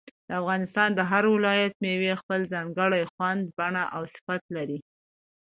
[0.27, 4.79] د افغانستان د هر ولایت مېوې خپل ځانګړی خوند، بڼه او صفت لري.